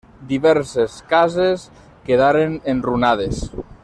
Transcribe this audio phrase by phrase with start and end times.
[0.29, 1.65] Diverses cases
[2.07, 3.45] quedaren enrunades.